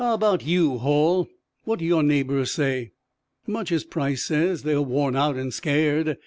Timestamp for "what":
1.65-1.77